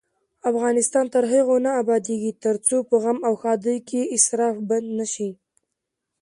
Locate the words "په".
2.89-2.95